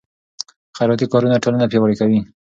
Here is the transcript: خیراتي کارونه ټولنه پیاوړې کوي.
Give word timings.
خیراتي 0.77 1.05
کارونه 1.11 1.41
ټولنه 1.43 1.65
پیاوړې 1.71 1.95
کوي. 2.01 2.19